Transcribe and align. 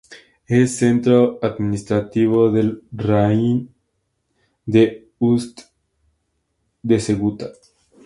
Es 0.47 0.77
centro 0.77 1.37
administrativo 1.43 2.49
del 2.51 2.81
raión 2.91 3.69
de 4.65 5.11
Ust-Dzhegutá. 5.19 7.51